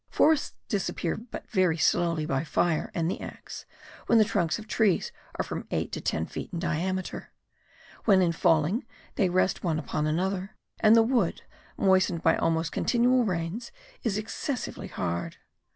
Forests 0.09 0.55
disappear 0.67 1.15
but 1.15 1.47
very 1.47 1.77
slowly 1.77 2.25
by 2.25 2.43
fire 2.43 2.89
and 2.95 3.07
the 3.07 3.21
axe 3.21 3.67
when 4.07 4.17
the 4.17 4.25
trunks 4.25 4.57
of 4.57 4.67
trees 4.67 5.11
are 5.35 5.43
from 5.43 5.67
eight 5.69 5.91
to 5.91 6.01
ten 6.01 6.25
feet 6.25 6.49
in 6.51 6.57
diameter; 6.57 7.29
when 8.05 8.19
in 8.19 8.31
falling 8.31 8.83
they 9.13 9.29
rest 9.29 9.63
one 9.63 9.77
upon 9.77 10.07
another, 10.07 10.55
and 10.79 10.95
the 10.95 11.03
wood, 11.03 11.43
moistened 11.77 12.23
by 12.23 12.35
almost 12.35 12.71
continual 12.71 13.25
rains, 13.25 13.71
is 14.01 14.17
excessively 14.17 14.87
hard. 14.87 15.37